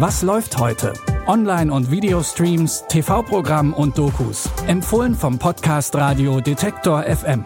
Was 0.00 0.22
läuft 0.22 0.58
heute? 0.58 0.92
Online- 1.26 1.72
und 1.72 1.90
Videostreams, 1.90 2.84
TV-Programm 2.88 3.74
und 3.74 3.98
Dokus. 3.98 4.48
Empfohlen 4.68 5.12
vom 5.12 5.40
Podcast 5.40 5.92
Radio 5.96 6.40
Detektor 6.40 7.02
FM. 7.02 7.44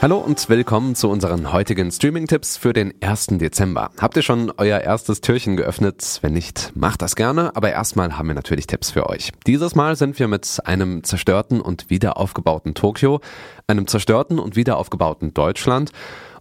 Hallo 0.00 0.18
und 0.18 0.48
willkommen 0.48 0.94
zu 0.94 1.08
unseren 1.10 1.52
heutigen 1.52 1.90
Streaming-Tipps 1.90 2.56
für 2.56 2.72
den 2.72 2.94
1. 3.00 3.26
Dezember. 3.38 3.90
Habt 3.98 4.14
ihr 4.14 4.22
schon 4.22 4.52
euer 4.56 4.78
erstes 4.78 5.20
Türchen 5.20 5.56
geöffnet? 5.56 6.20
Wenn 6.22 6.34
nicht, 6.34 6.70
macht 6.76 7.02
das 7.02 7.16
gerne, 7.16 7.56
aber 7.56 7.72
erstmal 7.72 8.16
haben 8.16 8.28
wir 8.28 8.36
natürlich 8.36 8.68
Tipps 8.68 8.92
für 8.92 9.08
euch. 9.08 9.32
Dieses 9.48 9.74
Mal 9.74 9.96
sind 9.96 10.16
wir 10.20 10.28
mit 10.28 10.60
einem 10.64 11.02
zerstörten 11.02 11.60
und 11.60 11.90
wiederaufgebauten 11.90 12.74
Tokio, 12.74 13.20
einem 13.66 13.88
zerstörten 13.88 14.38
und 14.38 14.54
wiederaufgebauten 14.54 15.34
Deutschland 15.34 15.90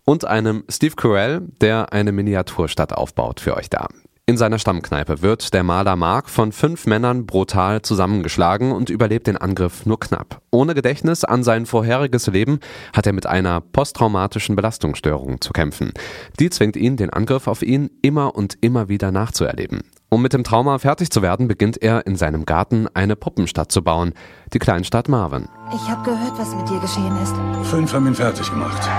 und 0.06 0.26
einem 0.26 0.64
Steve 0.70 0.96
Carell, 0.96 1.42
der 1.62 1.92
eine 1.92 2.12
Miniaturstadt 2.12 2.94
aufbaut, 2.94 3.40
für 3.40 3.58
euch 3.58 3.70
da. 3.70 3.88
In 4.28 4.38
seiner 4.38 4.58
Stammkneipe 4.58 5.22
wird 5.22 5.54
der 5.54 5.64
Maler 5.64 5.96
Mark 5.96 6.32
von 6.32 6.52
fünf 6.52 6.88
Männern 6.88 7.28
brutal 7.28 7.84
zusammengeschlagen 7.84 8.72
und 8.72 8.90
überlebt 8.90 9.28
den 9.28 9.38
Angriff 9.38 9.86
nur 9.86 10.00
knapp. 10.00 10.42
Ohne 10.50 10.74
Gedächtnis 10.74 11.24
an 11.24 11.44
sein 11.44 11.68
vorheriges 11.68 12.26
Leben 12.26 12.60
hat 12.92 13.06
er 13.06 13.14
mit 13.14 13.28
einer 13.28 13.62
posttraumatischen 13.62 14.56
Belastungsstörung 14.56 15.42
zu 15.42 15.54
kämpfen. 15.54 15.92
Die 16.40 16.50
zwingt 16.50 16.76
ihn, 16.76 16.98
den 16.98 17.12
Angriff 17.12 17.48
auf 17.48 17.62
ihn 17.62 17.92
immer 18.02 18.36
und 18.36 18.58
immer 18.62 18.90
wieder 18.90 19.12
nachzuerleben. 19.12 19.82
Um 20.10 20.24
mit 20.24 20.34
dem 20.34 20.44
Trauma 20.44 20.80
fertig 20.80 21.12
zu 21.12 21.22
werden, 21.22 21.48
beginnt 21.48 21.80
er 21.84 22.08
in 22.08 22.16
seinem 22.16 22.48
Garten 22.48 22.88
eine 22.96 23.16
Puppenstadt 23.16 23.72
zu 23.72 23.84
bauen, 23.84 24.14
die 24.54 24.60
Kleinstadt 24.60 25.08
Marvin. 25.08 25.48
Ich 25.72 25.88
habe 25.88 26.04
gehört, 26.04 26.40
was 26.40 26.56
mit 26.56 26.68
dir 26.68 26.80
geschehen 26.80 27.16
ist. 27.22 27.36
Fünf 27.70 27.94
haben 27.94 28.08
ihn 28.08 28.16
fertig 28.16 28.50
gemacht. 28.50 28.90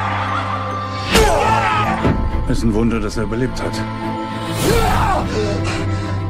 Ist 2.48 2.62
ein 2.62 2.72
Wunder, 2.74 3.00
dass 3.00 3.16
er 3.16 3.24
überlebt 3.24 3.60
hat. 3.60 3.72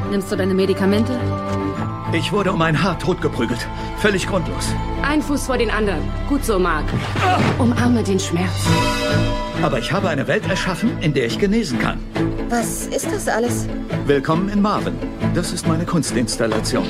Nimmst 0.09 0.31
du 0.31 0.35
deine 0.35 0.53
Medikamente? 0.55 1.19
Ich 2.11 2.31
wurde 2.31 2.51
um 2.51 2.61
ein 2.61 2.81
Haar 2.81 2.97
totgeprügelt. 2.97 3.67
Völlig 3.97 4.25
grundlos. 4.25 4.73
Ein 5.03 5.21
Fuß 5.21 5.45
vor 5.45 5.57
den 5.57 5.69
anderen. 5.69 6.01
Gut 6.27 6.43
so, 6.43 6.57
Mark. 6.57 6.85
Umarme 7.59 8.01
den 8.01 8.19
Schmerz. 8.19 8.65
Aber 9.61 9.77
ich 9.77 9.91
habe 9.91 10.09
eine 10.09 10.27
Welt 10.27 10.47
erschaffen, 10.49 10.97
in 11.01 11.13
der 11.13 11.27
ich 11.27 11.37
genesen 11.37 11.77
kann. 11.77 11.99
Was 12.49 12.87
ist 12.87 13.11
das 13.11 13.27
alles? 13.27 13.67
Willkommen 14.05 14.49
in 14.49 14.61
Marvin. 14.61 14.95
Das 15.35 15.51
ist 15.51 15.67
meine 15.67 15.85
Kunstinstallation. 15.85 16.87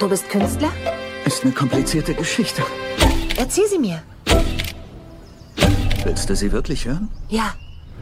Du 0.00 0.08
bist 0.08 0.28
Künstler? 0.28 0.70
Ist 1.24 1.44
eine 1.44 1.52
komplizierte 1.52 2.14
Geschichte. 2.14 2.62
Erzähl 3.36 3.68
sie 3.68 3.78
mir. 3.78 4.02
Willst 6.04 6.28
du 6.28 6.34
sie 6.34 6.50
wirklich 6.50 6.86
hören? 6.86 7.08
Ja. 7.28 7.54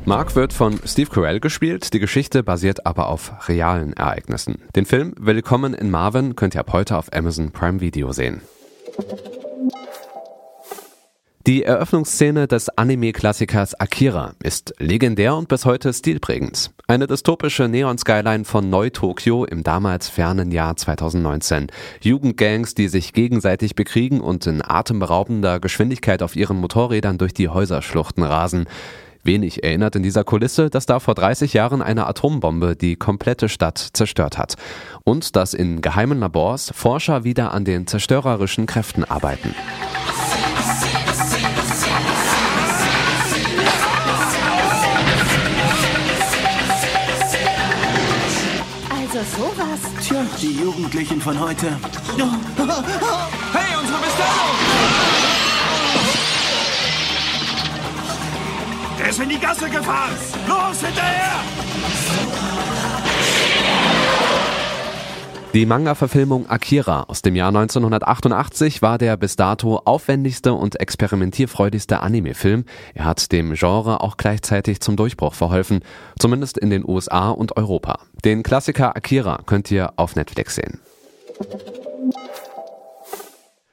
Mark 0.04 0.34
wird 0.34 0.52
von 0.52 0.80
Steve 0.84 1.08
Carell 1.10 1.38
gespielt, 1.38 1.92
die 1.92 2.00
Geschichte 2.00 2.42
basiert 2.42 2.86
aber 2.86 3.08
auf 3.08 3.48
realen 3.48 3.92
Ereignissen. 3.92 4.56
Den 4.74 4.84
Film 4.84 5.14
Willkommen 5.16 5.74
in 5.74 5.90
Marvin 5.90 6.34
könnt 6.34 6.56
ihr 6.56 6.60
ab 6.60 6.72
heute 6.72 6.96
auf 6.96 7.12
Amazon 7.12 7.52
Prime 7.52 7.80
Video 7.80 8.12
sehen. 8.12 8.42
Die 11.46 11.64
Eröffnungsszene 11.64 12.46
des 12.46 12.68
Anime-Klassikers 12.68 13.74
Akira 13.74 14.34
ist 14.42 14.74
legendär 14.78 15.36
und 15.36 15.48
bis 15.48 15.64
heute 15.64 15.92
stilprägend. 15.92 16.70
Eine 16.86 17.06
dystopische 17.06 17.68
Neon-Skyline 17.68 18.44
von 18.44 18.70
Neu-Tokio 18.70 19.44
im 19.44 19.64
damals 19.64 20.08
fernen 20.08 20.52
Jahr 20.52 20.76
2019. 20.76 21.66
Jugendgangs, 22.00 22.74
die 22.74 22.86
sich 22.86 23.12
gegenseitig 23.12 23.74
bekriegen 23.74 24.20
und 24.20 24.46
in 24.46 24.62
atemberaubender 24.64 25.58
Geschwindigkeit 25.58 26.22
auf 26.22 26.36
ihren 26.36 26.58
Motorrädern 26.58 27.18
durch 27.18 27.34
die 27.34 27.48
Häuserschluchten 27.48 28.22
rasen. 28.22 28.66
Wenig 29.24 29.62
erinnert 29.62 29.96
in 29.96 30.02
dieser 30.02 30.24
Kulisse, 30.24 30.70
dass 30.70 30.86
da 30.86 30.98
vor 31.00 31.14
30 31.14 31.52
Jahren 31.52 31.82
eine 31.82 32.06
Atombombe 32.06 32.74
die 32.76 32.96
komplette 32.96 33.48
Stadt 33.48 33.78
zerstört 33.92 34.38
hat. 34.38 34.54
Und 35.04 35.36
dass 35.36 35.54
in 35.54 35.80
geheimen 35.80 36.20
Labors 36.20 36.72
Forscher 36.74 37.24
wieder 37.24 37.52
an 37.52 37.64
den 37.64 37.86
zerstörerischen 37.86 38.66
Kräften 38.66 39.04
arbeiten. 39.04 39.54
Also 48.90 49.18
sowas. 49.36 49.80
Tja, 50.06 50.24
die 50.40 50.58
Jugendlichen 50.58 51.20
von 51.20 51.38
heute. 51.38 51.66
Hey, 53.52 53.76
unsere 53.78 53.98
Bestellung! 53.98 55.11
Ist 59.12 59.20
in 59.20 59.28
die 59.28 59.38
Gasse 59.38 59.68
gefahren! 59.68 60.16
Los, 60.48 60.80
hinterher! 60.80 61.32
Die 65.52 65.66
Manga-Verfilmung 65.66 66.48
Akira 66.48 67.02
aus 67.08 67.20
dem 67.20 67.36
Jahr 67.36 67.48
1988 67.48 68.80
war 68.80 68.96
der 68.96 69.18
bis 69.18 69.36
dato 69.36 69.82
aufwendigste 69.84 70.54
und 70.54 70.80
experimentierfreudigste 70.80 72.00
Anime-Film. 72.00 72.64
Er 72.94 73.04
hat 73.04 73.32
dem 73.32 73.52
Genre 73.52 74.00
auch 74.00 74.16
gleichzeitig 74.16 74.80
zum 74.80 74.96
Durchbruch 74.96 75.34
verholfen, 75.34 75.80
zumindest 76.18 76.56
in 76.56 76.70
den 76.70 76.88
USA 76.88 77.28
und 77.28 77.58
Europa. 77.58 77.98
Den 78.24 78.42
Klassiker 78.42 78.96
Akira 78.96 79.42
könnt 79.44 79.70
ihr 79.70 79.92
auf 79.96 80.16
Netflix 80.16 80.54
sehen. 80.54 80.80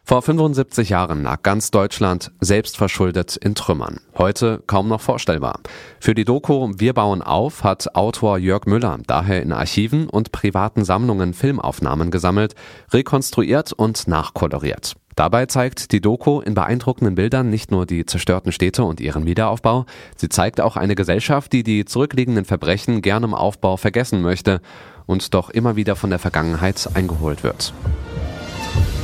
Vor 0.09 0.23
75 0.23 0.89
Jahren 0.89 1.21
lag 1.21 1.43
ganz 1.43 1.69
Deutschland 1.69 2.31
selbstverschuldet 2.39 3.37
in 3.37 3.53
Trümmern. 3.53 3.99
Heute 4.17 4.63
kaum 4.65 4.87
noch 4.87 5.01
vorstellbar. 5.01 5.59
Für 5.99 6.15
die 6.15 6.25
Doku 6.25 6.71
Wir 6.75 6.93
bauen 6.93 7.21
auf 7.21 7.63
hat 7.63 7.93
Autor 7.93 8.39
Jörg 8.39 8.65
Müller 8.65 8.97
daher 9.05 9.43
in 9.43 9.51
Archiven 9.51 10.09
und 10.09 10.31
privaten 10.31 10.83
Sammlungen 10.83 11.35
Filmaufnahmen 11.35 12.09
gesammelt, 12.09 12.55
rekonstruiert 12.91 13.71
und 13.71 14.07
nachkoloriert. 14.07 14.95
Dabei 15.15 15.45
zeigt 15.45 15.91
die 15.91 16.01
Doku 16.01 16.41
in 16.41 16.55
beeindruckenden 16.55 17.13
Bildern 17.13 17.51
nicht 17.51 17.69
nur 17.69 17.85
die 17.85 18.03
zerstörten 18.03 18.51
Städte 18.51 18.85
und 18.85 18.99
ihren 18.99 19.27
Wiederaufbau, 19.27 19.85
sie 20.15 20.29
zeigt 20.29 20.59
auch 20.59 20.75
eine 20.75 20.95
Gesellschaft, 20.95 21.53
die 21.53 21.61
die 21.61 21.85
zurückliegenden 21.85 22.45
Verbrechen 22.45 23.03
gern 23.03 23.23
im 23.23 23.35
Aufbau 23.35 23.77
vergessen 23.77 24.23
möchte 24.23 24.59
und 25.05 25.35
doch 25.35 25.51
immer 25.51 25.75
wieder 25.75 25.95
von 25.95 26.09
der 26.09 26.17
Vergangenheit 26.17 26.89
eingeholt 26.95 27.43
wird. 27.43 27.73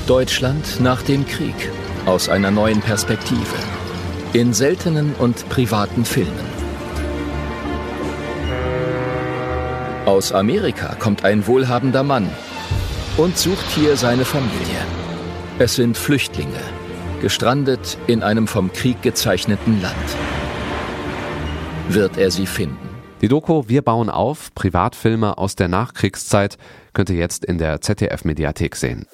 Deutschland 0.08 0.82
nach 0.82 1.02
dem 1.02 1.26
Krieg 1.26 1.56
aus 2.06 2.30
einer 2.30 2.52
neuen 2.52 2.80
Perspektive. 2.80 3.56
In 4.34 4.54
seltenen 4.54 5.16
und 5.16 5.50
privaten 5.50 6.06
Filmen. 6.06 6.46
Aus 10.06 10.32
Amerika 10.32 10.94
kommt 10.94 11.26
ein 11.26 11.48
wohlhabender 11.48 12.04
Mann 12.04 12.30
und 13.18 13.36
sucht 13.36 13.66
hier 13.72 13.98
seine 13.98 14.26
Familie. 14.26 14.86
Es 15.58 15.74
sind 15.74 15.98
Flüchtlinge, 15.98 16.62
gestrandet 17.20 17.98
in 18.06 18.22
einem 18.22 18.46
vom 18.46 18.72
Krieg 18.72 19.02
gezeichneten 19.02 19.82
Land. 19.82 19.96
Wird 21.90 22.18
er 22.18 22.30
sie 22.30 22.46
finden? 22.46 22.90
Die 23.22 23.28
Doku 23.28 23.64
Wir 23.66 23.82
bauen 23.82 24.12
auf, 24.12 24.54
Privatfilme 24.54 25.40
aus 25.40 25.56
der 25.56 25.68
Nachkriegszeit, 25.68 26.60
könnt 26.94 27.10
ihr 27.10 27.18
jetzt 27.18 27.44
in 27.44 27.58
der 27.58 27.82
ZDF-Mediathek 27.82 28.76
sehen. 28.76 29.08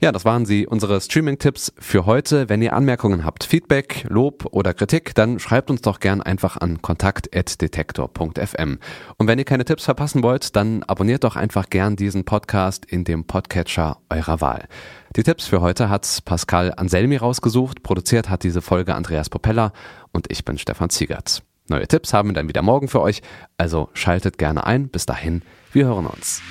Ja, 0.00 0.12
das 0.12 0.24
waren 0.24 0.46
sie, 0.46 0.64
unsere 0.64 1.00
Streaming-Tipps 1.00 1.72
für 1.76 2.06
heute. 2.06 2.48
Wenn 2.48 2.62
ihr 2.62 2.72
Anmerkungen 2.72 3.24
habt, 3.24 3.42
Feedback, 3.42 4.06
Lob 4.08 4.46
oder 4.52 4.72
Kritik, 4.72 5.12
dann 5.16 5.40
schreibt 5.40 5.70
uns 5.70 5.80
doch 5.80 5.98
gern 5.98 6.22
einfach 6.22 6.56
an 6.56 6.80
kontakt.detektor.fm. 6.80 8.78
Und 9.16 9.26
wenn 9.26 9.40
ihr 9.40 9.44
keine 9.44 9.64
Tipps 9.64 9.86
verpassen 9.86 10.22
wollt, 10.22 10.54
dann 10.54 10.84
abonniert 10.84 11.24
doch 11.24 11.34
einfach 11.34 11.68
gern 11.68 11.96
diesen 11.96 12.24
Podcast 12.24 12.84
in 12.84 13.02
dem 13.02 13.24
Podcatcher 13.24 13.98
eurer 14.08 14.40
Wahl. 14.40 14.68
Die 15.16 15.24
Tipps 15.24 15.48
für 15.48 15.60
heute 15.60 15.88
hat 15.88 16.20
Pascal 16.24 16.72
Anselmi 16.76 17.16
rausgesucht, 17.16 17.82
produziert 17.82 18.30
hat 18.30 18.44
diese 18.44 18.62
Folge 18.62 18.94
Andreas 18.94 19.28
Popella 19.28 19.72
und 20.12 20.30
ich 20.30 20.44
bin 20.44 20.58
Stefan 20.58 20.90
Ziegert. 20.90 21.42
Neue 21.68 21.86
Tipps 21.86 22.12
haben 22.12 22.30
wir 22.30 22.34
dann 22.34 22.48
wieder 22.48 22.62
morgen 22.62 22.88
für 22.88 23.00
euch, 23.00 23.22
also 23.56 23.90
schaltet 23.92 24.38
gerne 24.38 24.66
ein. 24.66 24.88
Bis 24.88 25.06
dahin, 25.06 25.42
wir 25.72 25.86
hören 25.86 26.06
uns. 26.06 26.42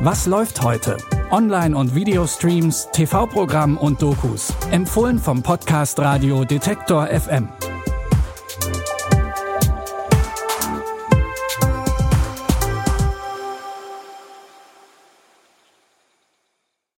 Was 0.00 0.26
läuft 0.26 0.62
heute? 0.62 0.96
Online- 1.30 1.76
und 1.76 1.94
Videostreams, 1.94 2.88
TV-Programm 2.92 3.76
und 3.78 4.02
Dokus. 4.02 4.52
Empfohlen 4.72 5.18
vom 5.18 5.42
Podcast 5.42 5.98
Radio 6.00 6.44
Detektor 6.44 7.06
FM. 7.06 7.48